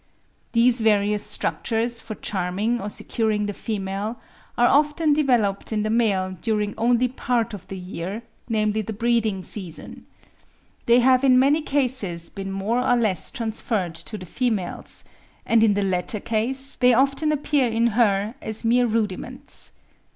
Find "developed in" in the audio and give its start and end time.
5.13-5.83